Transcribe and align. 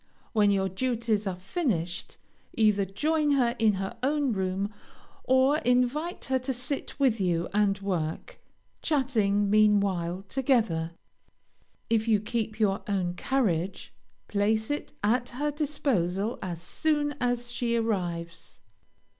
When 0.33 0.49
your 0.49 0.67
duties 0.67 1.27
are 1.27 1.35
finished, 1.35 2.17
either 2.57 2.85
join 2.85 3.33
her 3.33 3.55
in 3.59 3.73
her 3.73 3.95
own 4.01 4.31
room, 4.33 4.73
or 5.25 5.59
invite 5.59 6.25
her 6.25 6.39
to 6.39 6.51
sit 6.51 6.99
with 6.99 7.21
you, 7.21 7.47
and 7.53 7.77
work, 7.81 8.39
chatting, 8.81 9.47
meanwhile, 9.47 10.25
together. 10.27 10.93
If 11.87 12.07
you 12.07 12.19
keep 12.19 12.59
your 12.59 12.81
own 12.87 13.13
carriage, 13.13 13.93
place 14.27 14.71
it 14.71 14.91
at 15.03 15.29
her 15.37 15.51
disposal 15.51 16.39
as 16.41 16.59
soon 16.63 17.13
as 17.21 17.51
she 17.51 17.75
arrives. 17.75 18.59